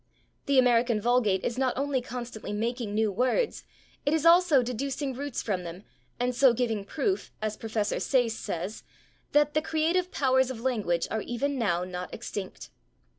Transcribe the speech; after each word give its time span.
The 0.47 0.57
American 0.57 0.99
vulgate 0.99 1.43
is 1.43 1.59
not 1.59 1.77
only 1.77 2.01
constantly 2.01 2.53
making 2.53 2.95
new 2.95 3.11
words, 3.11 3.65
it 4.03 4.15
is 4.15 4.25
also 4.25 4.63
deducing 4.63 5.13
roots 5.13 5.43
from 5.43 5.63
them, 5.63 5.83
and 6.19 6.33
so 6.33 6.53
giving 6.53 6.83
proof, 6.85 7.31
as 7.39 7.55
Prof. 7.55 7.85
Sayce 8.01 8.35
says, 8.35 8.83
that 9.33 9.53
"the 9.53 9.61
creative 9.61 10.11
powers 10.11 10.49
of 10.49 10.59
language 10.59 11.07
are 11.11 11.21
even 11.21 11.55
now 11.59 11.83
not 11.83 12.11
extinct." 12.15 12.71